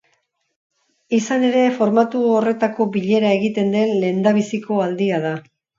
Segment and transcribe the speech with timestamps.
[1.17, 5.39] Izan ere, formatu horretako bilera egiten den lehendabiziko aldia da.